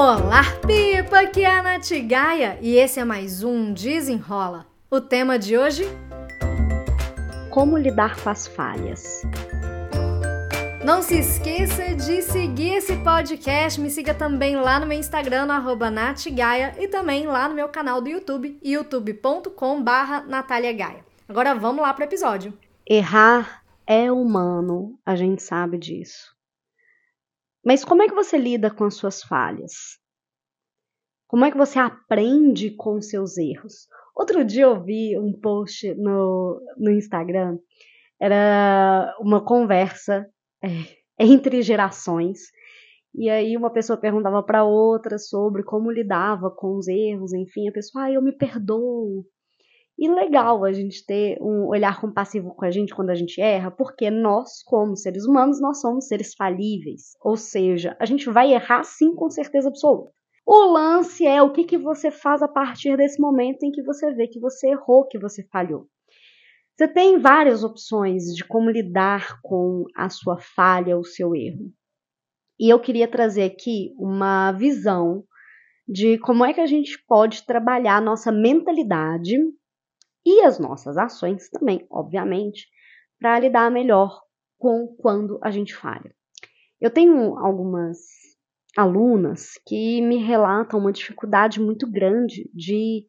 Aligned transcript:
Olá, 0.00 0.44
Pipa! 0.64 1.22
Aqui 1.22 1.42
é 1.42 1.50
a 1.50 1.60
Nath 1.60 1.90
Gaia 2.06 2.56
e 2.62 2.76
esse 2.76 3.00
é 3.00 3.04
mais 3.04 3.42
um 3.42 3.72
Desenrola. 3.72 4.64
O 4.88 5.00
tema 5.00 5.36
de 5.36 5.58
hoje? 5.58 5.86
Como 7.50 7.76
lidar 7.76 8.14
com 8.22 8.30
as 8.30 8.46
falhas. 8.46 9.24
Não 10.84 11.02
se 11.02 11.18
esqueça 11.18 11.96
de 11.96 12.22
seguir 12.22 12.74
esse 12.74 12.96
podcast. 12.98 13.80
Me 13.80 13.90
siga 13.90 14.14
também 14.14 14.54
lá 14.54 14.78
no 14.78 14.86
meu 14.86 14.96
Instagram, 14.96 15.46
no 15.46 15.90
NathGaia, 15.90 16.76
e 16.78 16.86
também 16.86 17.26
lá 17.26 17.48
no 17.48 17.56
meu 17.56 17.68
canal 17.68 18.00
do 18.00 18.08
YouTube, 18.08 18.56
youtube.com.br 18.62 20.28
Natália 20.28 20.72
Gaia. 20.74 21.04
Agora 21.28 21.56
vamos 21.56 21.82
lá 21.82 21.92
para 21.92 22.04
o 22.04 22.06
episódio. 22.06 22.56
Errar 22.88 23.64
é 23.84 24.12
humano, 24.12 24.96
a 25.04 25.16
gente 25.16 25.42
sabe 25.42 25.76
disso. 25.76 26.37
Mas 27.64 27.84
como 27.84 28.02
é 28.02 28.08
que 28.08 28.14
você 28.14 28.38
lida 28.38 28.70
com 28.70 28.84
as 28.84 28.94
suas 28.94 29.22
falhas? 29.22 29.98
Como 31.26 31.44
é 31.44 31.50
que 31.50 31.58
você 31.58 31.78
aprende 31.78 32.70
com 32.70 33.00
seus 33.00 33.36
erros? 33.36 33.86
Outro 34.16 34.44
dia 34.44 34.64
eu 34.64 34.82
vi 34.82 35.18
um 35.18 35.32
post 35.38 35.94
no, 35.94 36.60
no 36.76 36.90
Instagram, 36.90 37.58
era 38.20 39.14
uma 39.20 39.44
conversa 39.44 40.26
é, 40.62 40.68
entre 41.20 41.62
gerações, 41.62 42.40
e 43.14 43.28
aí 43.28 43.56
uma 43.56 43.70
pessoa 43.70 43.98
perguntava 43.98 44.42
para 44.42 44.64
outra 44.64 45.18
sobre 45.18 45.62
como 45.62 45.90
lidava 45.90 46.50
com 46.50 46.76
os 46.76 46.88
erros, 46.88 47.32
enfim, 47.32 47.68
a 47.68 47.72
pessoa, 47.72 48.04
ah, 48.04 48.12
eu 48.12 48.22
me 48.22 48.32
perdoo, 48.32 49.24
e 49.98 50.08
legal 50.08 50.64
a 50.64 50.72
gente 50.72 51.04
ter 51.04 51.36
um 51.42 51.66
olhar 51.66 52.00
compassivo 52.00 52.54
com 52.54 52.64
a 52.64 52.70
gente 52.70 52.94
quando 52.94 53.10
a 53.10 53.16
gente 53.16 53.40
erra, 53.40 53.68
porque 53.68 54.08
nós, 54.10 54.62
como 54.62 54.96
seres 54.96 55.26
humanos, 55.26 55.60
nós 55.60 55.80
somos 55.80 56.06
seres 56.06 56.34
falíveis. 56.34 57.16
Ou 57.20 57.36
seja, 57.36 57.96
a 57.98 58.06
gente 58.06 58.30
vai 58.30 58.52
errar 58.52 58.84
sim 58.84 59.12
com 59.16 59.28
certeza 59.28 59.68
absoluta. 59.68 60.12
O 60.46 60.72
lance 60.72 61.26
é 61.26 61.42
o 61.42 61.52
que, 61.52 61.64
que 61.64 61.76
você 61.76 62.12
faz 62.12 62.42
a 62.42 62.48
partir 62.48 62.96
desse 62.96 63.20
momento 63.20 63.64
em 63.64 63.72
que 63.72 63.82
você 63.82 64.14
vê 64.14 64.28
que 64.28 64.38
você 64.38 64.68
errou, 64.68 65.06
que 65.06 65.18
você 65.18 65.42
falhou. 65.52 65.88
Você 66.76 66.86
tem 66.86 67.18
várias 67.18 67.64
opções 67.64 68.22
de 68.36 68.44
como 68.44 68.70
lidar 68.70 69.40
com 69.42 69.84
a 69.96 70.08
sua 70.08 70.38
falha, 70.38 70.96
o 70.96 71.04
seu 71.04 71.34
erro. 71.34 71.72
E 72.58 72.72
eu 72.72 72.78
queria 72.78 73.08
trazer 73.08 73.42
aqui 73.42 73.92
uma 73.98 74.52
visão 74.52 75.24
de 75.88 76.18
como 76.18 76.44
é 76.44 76.54
que 76.54 76.60
a 76.60 76.66
gente 76.66 77.02
pode 77.06 77.44
trabalhar 77.44 78.00
nossa 78.00 78.30
mentalidade 78.30 79.36
e 80.24 80.42
as 80.42 80.58
nossas 80.58 80.96
ações 80.96 81.48
também, 81.48 81.86
obviamente, 81.90 82.66
para 83.18 83.38
lidar 83.38 83.70
melhor 83.70 84.20
com 84.58 84.94
quando 84.98 85.38
a 85.42 85.50
gente 85.50 85.74
falha. 85.74 86.14
Eu 86.80 86.90
tenho 86.90 87.36
algumas 87.38 87.98
alunas 88.76 89.52
que 89.66 90.00
me 90.00 90.16
relatam 90.16 90.78
uma 90.78 90.92
dificuldade 90.92 91.60
muito 91.60 91.90
grande 91.90 92.48
de 92.54 93.06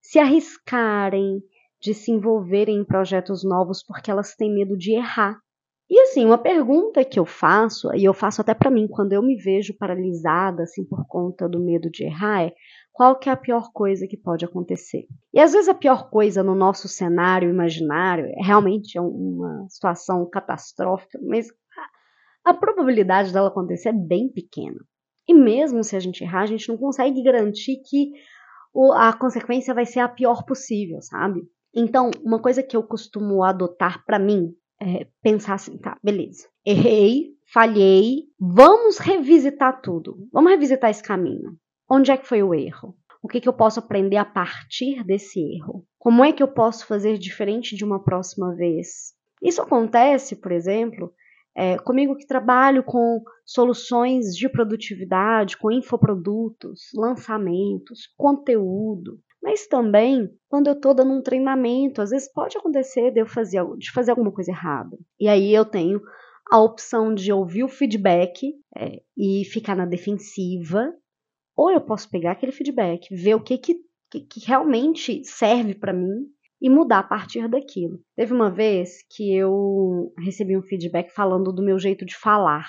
se 0.00 0.18
arriscarem, 0.18 1.42
de 1.80 1.92
se 1.92 2.10
envolverem 2.10 2.78
em 2.78 2.84
projetos 2.84 3.44
novos 3.44 3.82
porque 3.82 4.10
elas 4.10 4.34
têm 4.34 4.52
medo 4.52 4.76
de 4.76 4.92
errar. 4.92 5.38
E 5.90 5.98
assim, 6.02 6.24
uma 6.24 6.38
pergunta 6.38 7.04
que 7.04 7.18
eu 7.18 7.26
faço, 7.26 7.92
e 7.96 8.04
eu 8.04 8.14
faço 8.14 8.40
até 8.40 8.54
para 8.54 8.70
mim 8.70 8.86
quando 8.86 9.12
eu 9.12 9.20
me 9.20 9.36
vejo 9.36 9.76
paralisada 9.76 10.62
assim 10.62 10.84
por 10.84 11.04
conta 11.08 11.48
do 11.48 11.58
medo 11.58 11.90
de 11.90 12.04
errar, 12.04 12.44
é: 12.44 12.54
qual 12.92 13.18
que 13.18 13.28
é 13.28 13.32
a 13.32 13.36
pior 13.36 13.72
coisa 13.72 14.06
que 14.06 14.16
pode 14.16 14.44
acontecer. 14.44 15.06
E 15.34 15.40
às 15.40 15.52
vezes 15.52 15.68
a 15.68 15.74
pior 15.74 16.08
coisa 16.08 16.44
no 16.44 16.54
nosso 16.54 16.86
cenário 16.86 17.50
imaginário 17.50 18.26
é 18.26 18.44
realmente 18.44 19.00
uma 19.00 19.66
situação 19.68 20.28
catastrófica, 20.30 21.18
mas 21.22 21.48
a, 22.44 22.54
probabilidade 22.54 23.32
dela 23.32 23.48
acontecer 23.48 23.88
é 23.88 23.92
bem 23.92 24.28
pequena. 24.28 24.78
E 25.26 25.34
mesmo 25.34 25.82
se 25.82 25.96
a 25.96 26.00
gente 26.00 26.22
errar, 26.22 26.42
a 26.42 26.46
gente 26.46 26.68
não 26.68 26.76
consegue 26.76 27.20
garantir 27.22 27.82
que 27.84 28.12
a 28.94 29.12
consequência 29.12 29.74
vai 29.74 29.84
ser 29.84 30.00
a 30.00 30.08
pior 30.08 30.44
possível, 30.44 31.02
sabe? 31.02 31.42
Então, 31.74 32.10
uma 32.24 32.40
coisa 32.40 32.62
que 32.62 32.76
eu 32.76 32.82
costumo 32.82 33.42
adotar 33.42 34.04
para 34.04 34.18
mim 34.18 34.54
é 34.80 35.06
pensar 35.22 35.54
assim, 35.54 35.76
tá, 35.78 35.98
beleza. 36.02 36.48
Errei, 36.64 37.34
falhei, 37.52 38.24
vamos 38.38 38.98
revisitar 38.98 39.80
tudo. 39.80 40.28
Vamos 40.32 40.50
revisitar 40.50 40.90
esse 40.90 41.02
caminho. 41.02 41.56
Onde 41.88 42.10
é 42.10 42.16
que 42.16 42.26
foi 42.26 42.42
o 42.42 42.54
erro? 42.54 42.96
O 43.22 43.28
que, 43.28 43.40
que 43.40 43.48
eu 43.48 43.52
posso 43.52 43.78
aprender 43.78 44.16
a 44.16 44.24
partir 44.24 45.04
desse 45.04 45.38
erro? 45.40 45.84
Como 45.98 46.24
é 46.24 46.32
que 46.32 46.42
eu 46.42 46.48
posso 46.48 46.86
fazer 46.86 47.18
diferente 47.18 47.76
de 47.76 47.84
uma 47.84 48.02
próxima 48.02 48.54
vez? 48.54 49.12
Isso 49.42 49.60
acontece, 49.60 50.36
por 50.36 50.52
exemplo, 50.52 51.12
é, 51.54 51.76
comigo 51.78 52.16
que 52.16 52.26
trabalho 52.26 52.82
com 52.82 53.22
soluções 53.44 54.34
de 54.34 54.48
produtividade, 54.48 55.58
com 55.58 55.70
infoprodutos, 55.70 56.84
lançamentos, 56.94 58.06
conteúdo, 58.16 59.18
mas 59.42 59.66
também 59.66 60.30
quando 60.48 60.66
eu 60.66 60.74
estou 60.74 60.94
dando 60.94 61.12
um 61.12 61.22
treinamento, 61.22 62.02
às 62.02 62.10
vezes 62.10 62.32
pode 62.32 62.56
acontecer 62.56 63.10
de 63.10 63.20
eu 63.20 63.26
fazer, 63.26 63.64
de 63.78 63.90
fazer 63.92 64.10
alguma 64.10 64.32
coisa 64.32 64.50
errada. 64.50 64.98
E 65.18 65.28
aí 65.28 65.54
eu 65.54 65.64
tenho 65.64 66.00
a 66.50 66.60
opção 66.60 67.14
de 67.14 67.32
ouvir 67.32 67.64
o 67.64 67.68
feedback 67.68 68.52
é, 68.76 69.00
e 69.16 69.44
ficar 69.44 69.76
na 69.76 69.86
defensiva 69.86 70.92
ou 71.56 71.70
eu 71.70 71.80
posso 71.80 72.08
pegar 72.10 72.32
aquele 72.32 72.52
feedback, 72.52 73.14
ver 73.14 73.34
o 73.34 73.42
que, 73.42 73.58
que, 73.58 73.74
que 74.10 74.46
realmente 74.46 75.22
serve 75.24 75.74
para 75.74 75.92
mim 75.92 76.26
e 76.60 76.68
mudar 76.68 77.00
a 77.00 77.02
partir 77.02 77.48
daquilo. 77.48 78.00
Teve 78.16 78.32
uma 78.32 78.50
vez 78.50 78.98
que 79.10 79.34
eu 79.34 80.12
recebi 80.18 80.56
um 80.56 80.62
feedback 80.62 81.10
falando 81.10 81.52
do 81.52 81.62
meu 81.62 81.78
jeito 81.78 82.04
de 82.04 82.16
falar, 82.16 82.66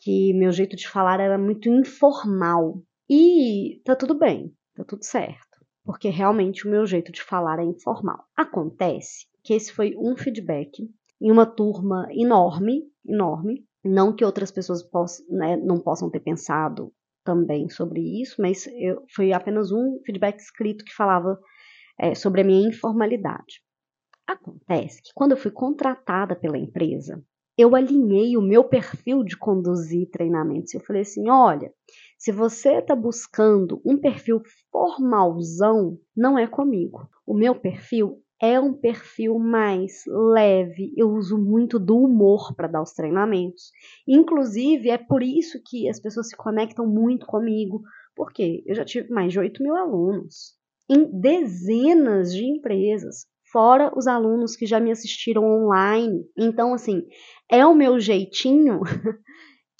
que 0.00 0.32
meu 0.34 0.52
jeito 0.52 0.76
de 0.76 0.88
falar 0.88 1.20
era 1.20 1.38
muito 1.38 1.68
informal. 1.68 2.82
E 3.08 3.80
tá 3.84 3.96
tudo 3.96 4.18
bem, 4.18 4.52
tá 4.74 4.84
tudo 4.84 5.04
certo, 5.04 5.51
porque 5.84 6.08
realmente 6.08 6.66
o 6.66 6.70
meu 6.70 6.86
jeito 6.86 7.12
de 7.12 7.22
falar 7.22 7.58
é 7.58 7.64
informal. 7.64 8.24
Acontece 8.36 9.26
que 9.42 9.54
esse 9.54 9.72
foi 9.72 9.94
um 9.96 10.16
feedback 10.16 10.88
em 11.20 11.30
uma 11.30 11.46
turma 11.46 12.08
enorme, 12.10 12.82
enorme, 13.04 13.64
não 13.84 14.14
que 14.14 14.24
outras 14.24 14.50
pessoas 14.50 14.82
possam, 14.82 15.26
né, 15.28 15.56
não 15.56 15.78
possam 15.78 16.10
ter 16.10 16.20
pensado 16.20 16.92
também 17.24 17.68
sobre 17.68 18.00
isso, 18.20 18.40
mas 18.40 18.66
eu, 18.66 19.04
foi 19.14 19.32
apenas 19.32 19.70
um 19.72 20.00
feedback 20.04 20.38
escrito 20.38 20.84
que 20.84 20.94
falava 20.94 21.38
é, 21.98 22.14
sobre 22.14 22.40
a 22.40 22.44
minha 22.44 22.68
informalidade. 22.68 23.62
Acontece 24.26 25.02
que 25.02 25.10
quando 25.14 25.32
eu 25.32 25.36
fui 25.36 25.50
contratada 25.50 26.34
pela 26.36 26.58
empresa, 26.58 27.22
eu 27.56 27.76
alinhei 27.76 28.36
o 28.36 28.42
meu 28.42 28.64
perfil 28.64 29.22
de 29.22 29.36
conduzir 29.36 30.08
treinamentos. 30.10 30.72
Eu 30.72 30.80
falei 30.80 31.02
assim: 31.02 31.28
olha, 31.28 31.72
se 32.22 32.30
você 32.30 32.74
está 32.74 32.94
buscando 32.94 33.82
um 33.84 33.98
perfil 33.98 34.40
formalzão, 34.70 35.98
não 36.16 36.38
é 36.38 36.46
comigo. 36.46 37.10
O 37.26 37.34
meu 37.34 37.52
perfil 37.52 38.22
é 38.40 38.60
um 38.60 38.72
perfil 38.72 39.40
mais 39.40 40.04
leve. 40.06 40.94
Eu 40.96 41.10
uso 41.10 41.36
muito 41.36 41.80
do 41.80 41.98
humor 41.98 42.54
para 42.54 42.68
dar 42.68 42.80
os 42.80 42.92
treinamentos. 42.92 43.72
Inclusive, 44.06 44.88
é 44.88 44.98
por 44.98 45.20
isso 45.20 45.60
que 45.66 45.88
as 45.88 45.98
pessoas 45.98 46.28
se 46.28 46.36
conectam 46.36 46.86
muito 46.86 47.26
comigo, 47.26 47.82
porque 48.14 48.62
eu 48.66 48.76
já 48.76 48.84
tive 48.84 49.10
mais 49.10 49.32
de 49.32 49.40
8 49.40 49.60
mil 49.60 49.74
alunos 49.74 50.56
em 50.88 51.10
dezenas 51.20 52.32
de 52.32 52.44
empresas, 52.44 53.26
fora 53.50 53.92
os 53.98 54.06
alunos 54.06 54.54
que 54.54 54.64
já 54.64 54.78
me 54.78 54.92
assistiram 54.92 55.42
online. 55.42 56.24
Então, 56.38 56.72
assim, 56.72 57.04
é 57.50 57.66
o 57.66 57.74
meu 57.74 57.98
jeitinho 57.98 58.78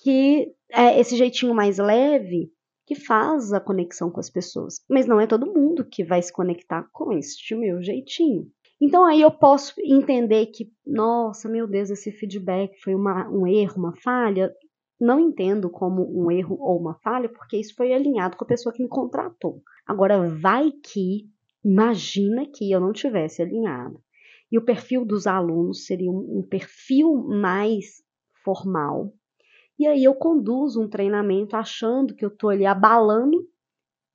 que 0.03 0.53
é 0.73 0.99
esse 0.99 1.17
jeitinho 1.17 1.55
mais 1.55 1.79
leve 1.79 2.51
que 2.87 2.95
faz 2.95 3.53
a 3.53 3.61
conexão 3.61 4.11
com 4.11 4.21
as 4.21 4.31
pessoas. 4.31 4.85
Mas 4.89 5.07
não 5.07 5.21
é 5.21 5.27
todo 5.27 5.53
mundo 5.53 5.85
que 5.85 6.03
vai 6.03 6.21
se 6.21 6.33
conectar 6.33 6.89
com 6.93 7.13
este 7.13 7.55
meu 7.55 7.83
jeitinho. 7.83 8.51
Então 8.81 9.05
aí 9.05 9.21
eu 9.21 9.31
posso 9.31 9.75
entender 9.79 10.47
que, 10.47 10.73
nossa, 10.85 11.49
meu 11.49 11.69
Deus, 11.69 11.91
esse 11.91 12.11
feedback 12.11 12.77
foi 12.83 12.95
uma, 12.95 13.29
um 13.31 13.47
erro, 13.47 13.79
uma 13.79 13.95
falha. 13.97 14.53
Não 15.01 15.21
entendo 15.21 15.71
como 15.71 16.03
um 16.03 16.31
erro 16.31 16.57
ou 16.61 16.81
uma 16.81 16.95
falha, 16.95 17.29
porque 17.29 17.57
isso 17.57 17.75
foi 17.77 17.93
alinhado 17.93 18.37
com 18.37 18.45
a 18.45 18.49
pessoa 18.49 18.73
que 18.75 18.83
me 18.83 18.89
contratou. 18.89 19.63
Agora, 19.87 20.29
vai 20.29 20.73
que, 20.73 21.29
imagina 21.65 22.47
que 22.47 22.71
eu 22.71 22.81
não 22.81 22.93
tivesse 22.93 23.43
alinhado. 23.43 24.01
E 24.51 24.59
o 24.59 24.65
perfil 24.65 25.05
dos 25.05 25.27
alunos 25.27 25.87
seria 25.87 26.11
um, 26.11 26.39
um 26.39 26.43
perfil 26.43 27.15
mais 27.15 28.03
formal, 28.45 29.13
e 29.83 29.87
aí 29.87 30.05
eu 30.05 30.15
conduzo 30.15 30.81
um 30.81 30.89
treinamento 30.89 31.57
achando 31.57 32.15
que 32.15 32.25
eu 32.25 32.29
estou 32.29 32.51
ali 32.51 32.65
abalando, 32.65 33.37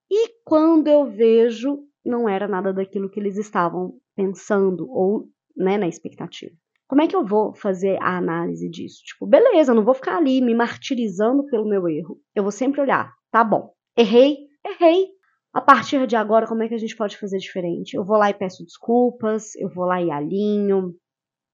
e 0.10 0.30
quando 0.46 0.88
eu 0.88 1.06
vejo, 1.06 1.80
não 2.06 2.28
era 2.30 2.48
nada 2.48 2.74
daquilo 2.74 3.10
que 3.10 3.20
eles 3.20 3.38
estavam 3.38 3.98
pensando 4.16 4.90
ou 4.90 5.28
né, 5.56 5.78
na 5.78 5.88
expectativa. 5.88 6.56
Como 6.88 7.02
é 7.02 7.08
que 7.08 7.16
eu 7.16 7.26
vou 7.26 7.54
fazer 7.54 8.02
a 8.02 8.18
análise 8.18 8.70
disso? 8.70 9.04
Tipo, 9.04 9.28
beleza, 9.28 9.72
eu 9.72 9.76
não 9.76 9.84
vou 9.84 9.94
ficar 9.94 10.18
ali 10.18 10.40
me 10.40 10.56
martirizando 10.56 11.46
pelo 11.48 11.68
meu 11.68 11.88
erro. 11.90 12.18
Eu 12.34 12.44
vou 12.44 12.52
sempre 12.52 12.80
olhar, 12.80 13.12
tá 13.30 13.44
bom, 13.44 13.74
errei, 13.98 14.38
errei. 14.66 15.08
A 15.54 15.60
partir 15.60 16.08
de 16.08 16.16
agora, 16.16 16.48
como 16.48 16.64
é 16.64 16.70
que 16.70 16.76
a 16.76 16.78
gente 16.78 16.96
pode 16.96 17.18
fazer 17.18 17.40
diferente? 17.40 17.96
Eu 17.96 18.06
vou 18.06 18.16
lá 18.16 18.30
e 18.30 18.34
peço 18.34 18.64
desculpas, 18.64 19.54
eu 19.56 19.70
vou 19.70 19.86
lá 19.86 20.02
e 20.02 20.10
alinho, 20.10 20.96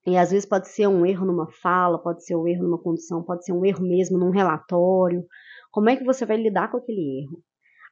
e 0.06 0.18
às 0.18 0.32
vezes 0.32 0.46
pode 0.46 0.68
ser 0.68 0.88
um 0.88 1.06
erro 1.06 1.26
numa 1.26 1.50
fala, 1.52 1.98
pode 1.98 2.26
ser 2.26 2.36
um 2.36 2.48
erro 2.48 2.64
numa 2.64 2.78
condição, 2.78 3.24
pode 3.24 3.46
ser 3.46 3.54
um 3.54 3.66
erro 3.66 3.82
mesmo 3.82 4.18
num 4.18 4.30
relatório. 4.30 5.26
Como 5.72 5.90
é 5.90 5.96
que 5.96 6.04
você 6.04 6.26
vai 6.26 6.38
lidar 6.38 6.70
com 6.70 6.78
aquele 6.78 7.22
erro? 7.22 7.42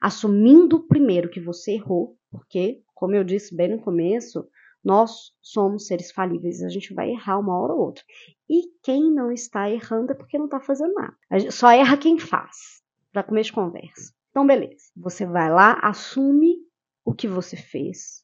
assumindo 0.02 0.82
primeiro 0.88 1.30
que 1.30 1.40
você 1.40 1.74
errou, 1.74 2.18
porque, 2.28 2.82
como 2.92 3.14
eu 3.14 3.22
disse 3.22 3.54
bem 3.54 3.68
no 3.68 3.80
começo, 3.80 4.44
nós 4.84 5.30
somos 5.40 5.86
seres 5.86 6.10
falíveis, 6.10 6.60
a 6.60 6.68
gente 6.68 6.92
vai 6.92 7.10
errar 7.10 7.38
uma 7.38 7.56
hora 7.56 7.72
ou 7.72 7.82
outra. 7.82 8.02
E 8.50 8.64
quem 8.82 9.14
não 9.14 9.30
está 9.30 9.70
errando 9.70 10.10
é 10.10 10.14
porque 10.16 10.36
não 10.36 10.46
está 10.46 10.60
fazendo 10.60 10.92
nada. 10.92 11.16
Só 11.52 11.70
erra 11.70 11.96
quem 11.96 12.18
faz, 12.18 12.82
para 13.12 13.22
começo 13.22 13.50
de 13.50 13.52
conversa. 13.52 14.12
Então, 14.30 14.44
beleza. 14.44 14.90
Você 14.96 15.24
vai 15.24 15.48
lá, 15.48 15.78
assume 15.80 16.56
o 17.04 17.14
que 17.14 17.28
você 17.28 17.56
fez. 17.56 18.21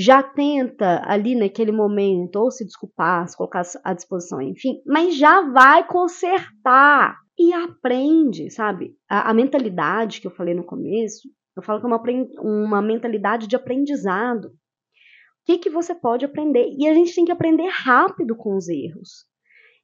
Já 0.00 0.22
tenta 0.22 1.02
ali 1.04 1.34
naquele 1.34 1.72
momento 1.72 2.36
ou 2.36 2.52
se 2.52 2.64
desculpar, 2.64 3.26
se 3.26 3.36
colocar 3.36 3.62
à 3.82 3.92
disposição, 3.92 4.40
enfim, 4.40 4.80
mas 4.86 5.16
já 5.16 5.50
vai 5.50 5.84
consertar 5.84 7.18
e 7.36 7.52
aprende, 7.52 8.48
sabe? 8.48 8.94
A, 9.08 9.30
a 9.30 9.34
mentalidade 9.34 10.20
que 10.20 10.28
eu 10.28 10.30
falei 10.30 10.54
no 10.54 10.64
começo, 10.64 11.28
eu 11.56 11.62
falo 11.64 11.80
que 11.80 11.86
é 11.86 11.88
uma, 11.88 12.02
uma 12.40 12.80
mentalidade 12.80 13.48
de 13.48 13.56
aprendizado 13.56 14.52
que, 15.44 15.58
que 15.58 15.70
você 15.70 15.94
pode 15.94 16.24
aprender. 16.24 16.72
E 16.78 16.86
a 16.86 16.94
gente 16.94 17.12
tem 17.12 17.24
que 17.24 17.32
aprender 17.32 17.66
rápido 17.68 18.36
com 18.36 18.54
os 18.56 18.68
erros. 18.68 19.26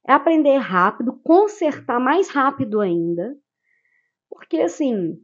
É 0.07 0.13
aprender 0.13 0.55
rápido, 0.57 1.19
consertar 1.23 1.99
mais 1.99 2.29
rápido 2.29 2.79
ainda. 2.79 3.35
Porque 4.29 4.61
assim, 4.61 5.17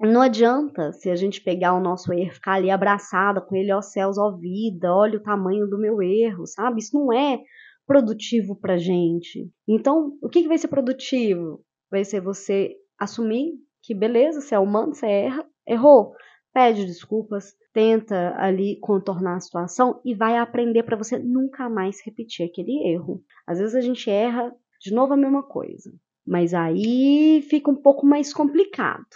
não 0.00 0.20
adianta 0.20 0.92
se 0.92 1.10
a 1.10 1.16
gente 1.16 1.42
pegar 1.42 1.74
o 1.74 1.80
nosso 1.80 2.12
erro, 2.12 2.32
ficar 2.32 2.54
ali 2.54 2.70
abraçada 2.70 3.40
com 3.40 3.54
ele, 3.54 3.72
ó 3.72 3.82
céus, 3.82 4.16
ó 4.18 4.30
vida, 4.30 4.94
olha 4.94 5.18
o 5.18 5.22
tamanho 5.22 5.66
do 5.68 5.78
meu 5.78 6.00
erro, 6.02 6.46
sabe? 6.46 6.80
Isso 6.80 6.98
não 6.98 7.12
é 7.12 7.40
produtivo 7.86 8.56
pra 8.56 8.78
gente. 8.78 9.50
Então, 9.68 10.16
o 10.22 10.28
que, 10.28 10.42
que 10.42 10.48
vai 10.48 10.58
ser 10.58 10.68
produtivo? 10.68 11.64
Vai 11.90 12.04
ser 12.04 12.20
você 12.20 12.74
assumir 12.98 13.54
que 13.82 13.94
beleza, 13.94 14.40
você 14.40 14.54
é 14.54 14.58
humano, 14.58 14.94
você 14.94 15.06
erra, 15.06 15.46
errou 15.66 16.14
pede 16.52 16.84
desculpas, 16.84 17.54
tenta 17.72 18.34
ali 18.36 18.78
contornar 18.80 19.36
a 19.36 19.40
situação 19.40 20.00
e 20.04 20.14
vai 20.14 20.36
aprender 20.36 20.82
para 20.82 20.96
você 20.96 21.18
nunca 21.18 21.68
mais 21.68 22.04
repetir 22.04 22.46
aquele 22.46 22.88
erro. 22.88 23.22
Às 23.46 23.58
vezes 23.58 23.74
a 23.74 23.80
gente 23.80 24.10
erra 24.10 24.52
de 24.80 24.92
novo 24.92 25.12
a 25.12 25.16
mesma 25.16 25.42
coisa, 25.42 25.92
mas 26.26 26.54
aí 26.54 27.42
fica 27.48 27.70
um 27.70 27.76
pouco 27.76 28.04
mais 28.06 28.32
complicado. 28.32 29.06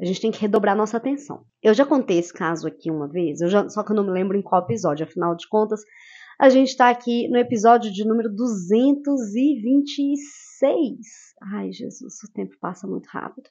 A 0.00 0.04
gente 0.04 0.20
tem 0.20 0.30
que 0.30 0.40
redobrar 0.40 0.76
nossa 0.76 0.96
atenção. 0.96 1.44
Eu 1.62 1.74
já 1.74 1.84
contei 1.84 2.18
esse 2.18 2.32
caso 2.32 2.68
aqui 2.68 2.90
uma 2.90 3.08
vez, 3.08 3.40
já, 3.40 3.68
só 3.68 3.82
que 3.82 3.90
eu 3.90 3.96
não 3.96 4.04
me 4.04 4.12
lembro 4.12 4.36
em 4.36 4.42
qual 4.42 4.62
episódio, 4.62 5.04
afinal 5.04 5.34
de 5.34 5.48
contas, 5.48 5.82
a 6.38 6.48
gente 6.48 6.68
está 6.68 6.88
aqui 6.88 7.26
no 7.28 7.36
episódio 7.36 7.92
de 7.92 8.06
número 8.06 8.32
226. 8.32 10.98
Ai, 11.52 11.72
Jesus, 11.72 12.14
o 12.22 12.32
tempo 12.32 12.54
passa 12.60 12.86
muito 12.86 13.06
rápido. 13.06 13.50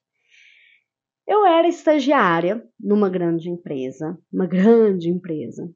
Eu 1.28 1.46
era 1.46 1.68
estagiária 1.68 2.66
numa 2.80 3.10
grande 3.10 3.50
empresa, 3.50 4.18
uma 4.32 4.48
grande 4.48 5.10
empresa, 5.10 5.70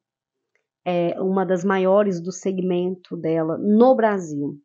é 0.84 1.20
uma 1.20 1.44
das 1.44 1.62
maiores 1.62 2.18
do 2.18 2.32
segmento 2.32 3.14
dela 3.14 3.58
no 3.58 3.94
Brasil. 3.94 4.58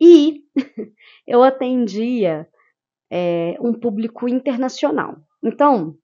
E 0.00 0.44
eu 1.26 1.42
atendia 1.42 2.48
é, 3.10 3.56
um 3.60 3.74
público 3.74 4.28
internacional. 4.28 5.16
Então, 5.42 5.96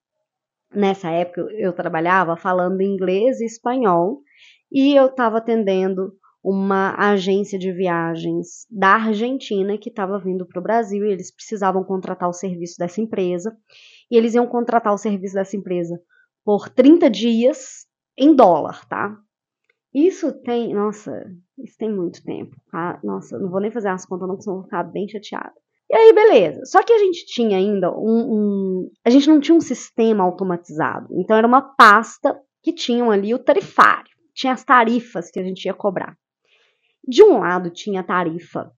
nessa 0.75 1.11
época 1.11 1.43
eu 1.53 1.73
trabalhava 1.73 2.37
falando 2.37 2.83
inglês 2.83 3.41
e 3.41 3.47
espanhol 3.47 4.23
e 4.71 4.95
eu 4.95 5.07
estava 5.07 5.39
atendendo 5.39 6.13
uma 6.43 6.95
agência 6.97 7.59
de 7.59 7.73
viagens 7.73 8.67
da 8.71 8.95
Argentina 8.95 9.77
que 9.77 9.89
estava 9.89 10.19
vindo 10.19 10.47
para 10.47 10.61
o 10.61 10.63
Brasil 10.63 11.05
e 11.05 11.13
eles 11.13 11.35
precisavam 11.35 11.85
contratar 11.85 12.29
o 12.29 12.33
serviço 12.33 12.77
dessa 12.79 13.01
empresa 13.01 13.57
e 14.11 14.17
eles 14.17 14.35
iam 14.35 14.47
contratar 14.47 14.93
o 14.93 14.99
serviço 14.99 15.35
dessa 15.35 15.57
empresa 15.57 16.01
por 16.45 16.69
30 16.69 17.11
dias 17.11 17.87
em 18.17 18.35
dólar, 18.35 18.87
tá? 18.89 19.19
Isso 19.93 20.33
tem, 20.43 20.73
nossa, 20.75 21.31
isso 21.59 21.77
tem 21.77 21.93
muito 21.93 22.23
tempo, 22.23 22.57
tá? 22.71 23.01
Nossa, 23.03 23.39
não 23.39 23.51
vou 23.51 23.61
nem 23.61 23.71
fazer 23.71 23.89
as 23.89 24.07
contas 24.07 24.29
não, 24.29 24.41
senão 24.41 24.57
vou 24.57 24.65
ficar 24.65 24.85
bem 24.85 25.09
chateada. 25.09 25.55
E 25.91 25.97
aí, 25.97 26.13
beleza. 26.13 26.65
Só 26.67 26.83
que 26.83 26.93
a 26.93 26.99
gente 26.99 27.25
tinha 27.27 27.57
ainda 27.57 27.91
um, 27.91 28.33
um, 28.33 28.91
A 29.05 29.11
gente 29.11 29.29
não 29.29 29.41
tinha 29.41 29.57
um 29.57 29.61
sistema 29.61 30.23
automatizado. 30.23 31.09
Então, 31.13 31.37
era 31.37 31.47
uma 31.47 31.63
pasta 31.63 32.39
que 32.63 32.73
tinham 32.73 33.11
ali 33.11 33.35
o 33.35 33.39
tarifário. 33.39 34.11
Tinha 34.35 34.53
as 34.53 34.65
tarifas 34.65 35.31
que 35.31 35.41
a 35.41 35.43
gente 35.43 35.65
ia 35.65 35.75
cobrar. 35.75 36.17
De 37.07 37.23
um 37.23 37.39
lado, 37.39 37.71
tinha 37.71 38.01
a 38.01 38.05
tarifa 38.05 38.71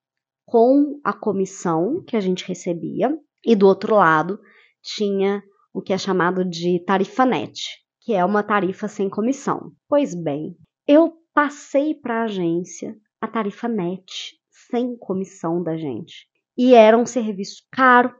com 0.47 1.01
a 1.05 1.13
comissão 1.13 2.03
que 2.05 2.17
a 2.17 2.21
gente 2.21 2.47
recebia, 2.47 3.17
e 3.45 3.55
do 3.55 3.67
outro 3.67 3.95
lado, 3.95 4.39
tinha 4.83 5.43
o 5.73 5.81
que 5.81 5.93
é 5.93 5.99
chamado 5.99 6.45
de 6.45 6.83
tarifa 6.85 7.25
net, 7.25 7.61
que 8.01 8.15
é 8.15 8.25
uma 8.25 8.43
tarifa 8.43 8.89
sem 8.89 9.09
comissão. 9.09 9.73
Pois 9.89 10.15
bem, 10.15 10.57
eu 10.87 11.13
passei 11.33 11.95
para 11.95 12.23
a 12.23 12.25
agência 12.25 12.97
a 13.21 13.29
tarifa 13.29 13.69
net, 13.69 14.37
sem 14.51 14.97
comissão 14.97 15.63
da 15.63 15.77
gente. 15.77 16.27
E 16.63 16.75
era 16.75 16.99
um 16.99 17.07
serviço 17.07 17.63
caro 17.73 18.15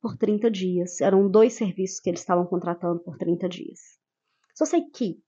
por 0.00 0.16
30 0.16 0.50
dias. 0.50 1.02
Eram 1.02 1.30
dois 1.30 1.52
serviços 1.52 2.00
que 2.00 2.08
eles 2.08 2.20
estavam 2.20 2.46
contratando 2.46 2.98
por 3.00 3.18
30 3.18 3.46
dias. 3.46 3.78
Só 4.54 4.64
sei 4.64 4.84
que 4.84 5.18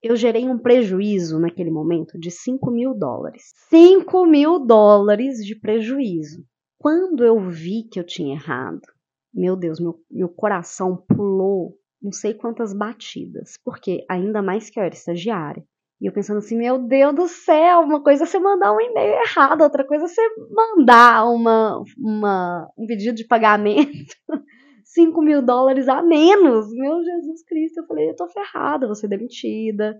eu 0.00 0.14
gerei 0.14 0.48
um 0.48 0.56
prejuízo 0.56 1.40
naquele 1.40 1.68
momento 1.68 2.16
de 2.16 2.30
5 2.30 2.70
mil 2.70 2.94
dólares. 2.94 3.52
5 3.70 4.24
mil 4.24 4.64
dólares 4.64 5.44
de 5.44 5.56
prejuízo. 5.56 6.46
Quando 6.78 7.24
eu 7.24 7.50
vi 7.50 7.88
que 7.90 7.98
eu 7.98 8.06
tinha 8.06 8.36
errado, 8.36 8.82
meu 9.34 9.56
Deus, 9.56 9.80
meu, 9.80 10.00
meu 10.08 10.28
coração 10.28 11.04
pulou 11.08 11.76
não 12.00 12.12
sei 12.12 12.34
quantas 12.34 12.72
batidas, 12.72 13.58
porque 13.64 14.06
ainda 14.08 14.40
mais 14.40 14.70
que 14.70 14.78
eu 14.78 14.84
era 14.84 14.94
estagiária. 14.94 15.66
E 16.00 16.06
eu 16.06 16.12
pensando 16.12 16.38
assim, 16.38 16.56
meu 16.58 16.78
Deus 16.78 17.14
do 17.14 17.26
céu, 17.26 17.80
uma 17.80 18.02
coisa 18.02 18.24
é 18.24 18.26
você 18.26 18.38
mandar 18.38 18.74
um 18.74 18.80
e-mail 18.80 19.14
errado, 19.14 19.62
outra 19.62 19.82
coisa 19.82 20.04
é 20.04 20.08
você 20.08 20.22
mandar 20.50 21.24
uma, 21.26 21.82
uma, 21.98 22.70
um 22.76 22.86
pedido 22.86 23.16
de 23.16 23.26
pagamento, 23.26 24.14
5 24.84 25.22
mil 25.22 25.40
dólares 25.40 25.88
a 25.88 26.02
menos. 26.02 26.66
Meu 26.72 27.02
Jesus 27.02 27.42
Cristo, 27.46 27.80
eu 27.80 27.86
falei, 27.86 28.10
eu 28.10 28.16
tô 28.16 28.28
ferrada, 28.28 28.86
vou 28.86 28.94
ser 28.94 29.08
demitida, 29.08 29.98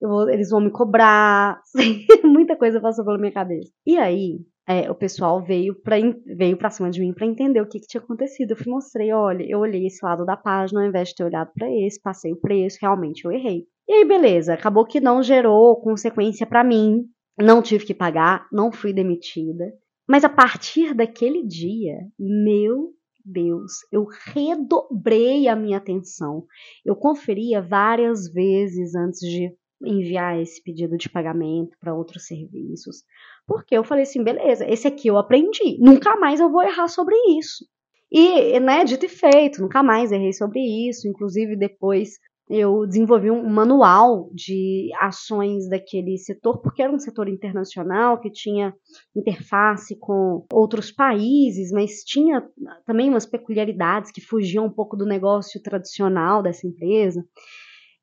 vou, 0.00 0.28
eles 0.28 0.50
vão 0.50 0.60
me 0.60 0.70
cobrar, 0.70 1.60
muita 2.24 2.56
coisa 2.56 2.80
passou 2.80 3.04
pela 3.04 3.18
minha 3.18 3.32
cabeça. 3.32 3.70
E 3.86 3.96
aí, 3.96 4.40
é, 4.68 4.90
o 4.90 4.96
pessoal 4.96 5.40
veio 5.44 5.80
para 5.80 5.96
veio 6.26 6.56
pra 6.56 6.70
cima 6.70 6.90
de 6.90 7.00
mim 7.00 7.14
para 7.14 7.24
entender 7.24 7.60
o 7.60 7.68
que, 7.68 7.78
que 7.78 7.86
tinha 7.86 8.02
acontecido. 8.02 8.50
Eu 8.50 8.56
fui, 8.56 8.72
mostrei, 8.72 9.12
olha, 9.12 9.44
eu 9.48 9.60
olhei 9.60 9.86
esse 9.86 10.04
lado 10.04 10.24
da 10.26 10.36
página 10.36 10.80
ao 10.80 10.88
invés 10.88 11.10
de 11.10 11.14
ter 11.14 11.24
olhado 11.24 11.52
para 11.54 11.70
esse, 11.70 12.02
passei 12.02 12.32
o 12.32 12.40
preço, 12.40 12.78
realmente 12.80 13.24
eu 13.24 13.30
errei. 13.30 13.64
E 13.88 13.92
aí, 13.92 14.04
beleza, 14.04 14.54
acabou 14.54 14.84
que 14.84 15.00
não 15.00 15.22
gerou 15.22 15.80
consequência 15.80 16.46
para 16.46 16.64
mim, 16.64 17.04
não 17.38 17.62
tive 17.62 17.84
que 17.84 17.94
pagar, 17.94 18.48
não 18.52 18.72
fui 18.72 18.92
demitida. 18.92 19.72
Mas 20.08 20.24
a 20.24 20.28
partir 20.28 20.94
daquele 20.94 21.44
dia, 21.44 21.98
meu 22.18 22.92
Deus, 23.24 23.72
eu 23.92 24.06
redobrei 24.32 25.48
a 25.48 25.56
minha 25.56 25.78
atenção. 25.78 26.46
Eu 26.84 26.94
conferia 26.94 27.60
várias 27.60 28.32
vezes 28.32 28.94
antes 28.94 29.20
de 29.20 29.52
enviar 29.84 30.40
esse 30.40 30.62
pedido 30.62 30.96
de 30.96 31.08
pagamento 31.08 31.76
para 31.80 31.94
outros 31.94 32.26
serviços. 32.26 33.02
Porque 33.46 33.76
eu 33.76 33.84
falei 33.84 34.04
assim, 34.04 34.22
beleza, 34.22 34.66
esse 34.68 34.86
aqui 34.86 35.08
eu 35.08 35.18
aprendi, 35.18 35.78
nunca 35.80 36.16
mais 36.16 36.40
eu 36.40 36.50
vou 36.50 36.62
errar 36.62 36.88
sobre 36.88 37.14
isso. 37.38 37.64
E, 38.10 38.58
né, 38.60 38.84
dito 38.84 39.04
e 39.04 39.08
feito, 39.08 39.60
nunca 39.60 39.82
mais 39.82 40.12
errei 40.12 40.32
sobre 40.32 40.60
isso. 40.60 41.08
Inclusive, 41.08 41.56
depois 41.56 42.10
eu 42.48 42.86
desenvolvi 42.86 43.30
um 43.30 43.48
manual 43.48 44.30
de 44.32 44.90
ações 45.00 45.68
daquele 45.68 46.16
setor, 46.16 46.58
porque 46.60 46.80
era 46.80 46.92
um 46.92 46.98
setor 46.98 47.28
internacional 47.28 48.20
que 48.20 48.30
tinha 48.30 48.72
interface 49.16 49.98
com 49.98 50.46
outros 50.52 50.92
países, 50.92 51.72
mas 51.72 52.04
tinha 52.04 52.46
também 52.84 53.08
umas 53.08 53.26
peculiaridades 53.26 54.12
que 54.12 54.20
fugiam 54.20 54.66
um 54.66 54.72
pouco 54.72 54.96
do 54.96 55.04
negócio 55.04 55.60
tradicional 55.60 56.40
dessa 56.40 56.66
empresa. 56.66 57.24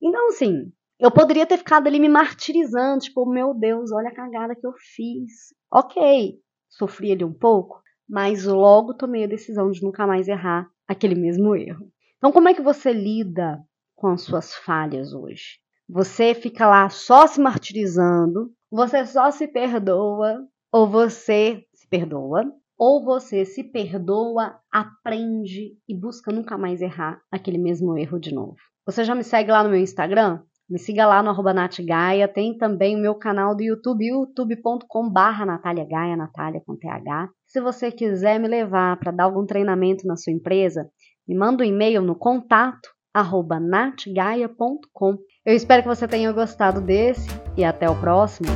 Então, 0.01 0.27
assim, 0.27 0.71
eu 0.99 1.09
poderia 1.09 1.45
ter 1.45 1.57
ficado 1.57 1.87
ali 1.87 1.99
me 1.99 2.09
martirizando, 2.09 2.99
tipo, 2.99 3.25
meu 3.25 3.53
Deus, 3.53 3.91
olha 3.93 4.09
a 4.09 4.15
cagada 4.15 4.55
que 4.55 4.67
eu 4.67 4.73
fiz. 4.73 5.53
Ok, 5.71 6.37
sofri 6.69 7.13
ali 7.13 7.23
um 7.23 7.33
pouco, 7.33 7.81
mas 8.09 8.45
logo 8.45 8.93
tomei 8.93 9.23
a 9.23 9.27
decisão 9.27 9.71
de 9.71 9.81
nunca 9.81 10.05
mais 10.05 10.27
errar 10.27 10.69
aquele 10.85 11.15
mesmo 11.15 11.55
erro. 11.55 11.89
Então, 12.17 12.31
como 12.31 12.49
é 12.49 12.53
que 12.53 12.61
você 12.61 12.91
lida 12.91 13.57
com 14.03 14.09
as 14.09 14.23
suas 14.23 14.53
falhas 14.53 15.13
hoje? 15.13 15.59
Você 15.87 16.33
fica 16.33 16.67
lá 16.67 16.89
só 16.89 17.25
se 17.25 17.39
martirizando, 17.39 18.51
você 18.69 19.05
só 19.05 19.31
se 19.31 19.47
perdoa, 19.47 20.45
ou 20.73 20.89
você 20.89 21.63
se 21.73 21.87
perdoa, 21.87 22.43
ou 22.77 23.01
você 23.01 23.45
se 23.45 23.63
perdoa, 23.63 24.59
aprende 24.69 25.77
e 25.87 25.97
busca 25.97 26.33
nunca 26.33 26.57
mais 26.57 26.81
errar 26.81 27.21
aquele 27.31 27.57
mesmo 27.57 27.97
erro 27.97 28.19
de 28.19 28.33
novo. 28.33 28.57
Você 28.85 29.05
já 29.05 29.15
me 29.15 29.23
segue 29.23 29.49
lá 29.49 29.63
no 29.63 29.69
meu 29.69 29.79
Instagram? 29.79 30.41
Me 30.69 30.79
siga 30.79 31.07
lá 31.07 31.23
no 31.23 31.29
arroba 31.29 31.53
natgaia. 31.53 32.27
Tem 32.27 32.57
também 32.57 32.97
o 32.97 33.01
meu 33.01 33.15
canal 33.15 33.55
do 33.55 33.63
YouTube, 33.63 34.05
youtube.com 34.05 35.09
barra 35.09 35.45
Natália 35.45 35.85
Gaia, 35.85 36.17
Natália 36.17 36.61
com 36.65 36.75
TH. 36.75 37.29
Se 37.47 37.61
você 37.61 37.89
quiser 37.89 38.37
me 38.37 38.49
levar 38.49 38.99
para 38.99 39.13
dar 39.13 39.23
algum 39.23 39.45
treinamento 39.45 40.05
na 40.05 40.17
sua 40.17 40.33
empresa, 40.33 40.89
me 41.25 41.35
manda 41.35 41.63
um 41.63 41.67
e-mail 41.67 42.01
no 42.01 42.15
contato 42.15 42.92
arroba 43.13 43.59
natgaia.com. 43.59 45.17
Eu 45.45 45.55
espero 45.55 45.83
que 45.83 45.87
você 45.87 46.07
tenha 46.07 46.31
gostado 46.31 46.81
desse 46.81 47.29
e 47.55 47.63
até 47.63 47.89
o 47.89 47.95
próximo. 47.95 48.49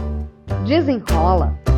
Desenrola! 0.66 1.77